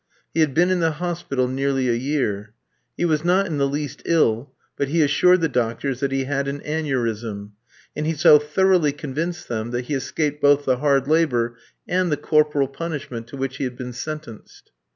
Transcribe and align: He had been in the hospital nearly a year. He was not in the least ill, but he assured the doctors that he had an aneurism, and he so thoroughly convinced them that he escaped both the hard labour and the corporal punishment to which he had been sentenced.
He 0.33 0.39
had 0.39 0.55
been 0.55 0.71
in 0.71 0.79
the 0.79 0.93
hospital 0.93 1.47
nearly 1.47 1.87
a 1.87 1.93
year. 1.93 2.55
He 2.97 3.05
was 3.05 3.23
not 3.23 3.45
in 3.45 3.59
the 3.59 3.67
least 3.67 4.01
ill, 4.05 4.51
but 4.75 4.87
he 4.87 5.03
assured 5.03 5.41
the 5.41 5.47
doctors 5.47 5.99
that 5.99 6.11
he 6.11 6.23
had 6.23 6.47
an 6.47 6.59
aneurism, 6.61 7.51
and 7.95 8.07
he 8.07 8.13
so 8.13 8.39
thoroughly 8.39 8.93
convinced 8.93 9.47
them 9.47 9.69
that 9.69 9.81
he 9.85 9.93
escaped 9.93 10.41
both 10.41 10.65
the 10.65 10.77
hard 10.77 11.07
labour 11.07 11.55
and 11.87 12.11
the 12.11 12.17
corporal 12.17 12.67
punishment 12.67 13.27
to 13.27 13.37
which 13.37 13.57
he 13.57 13.63
had 13.63 13.77
been 13.77 13.93
sentenced. 13.93 14.71